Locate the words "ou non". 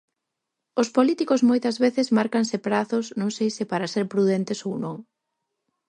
4.67-4.97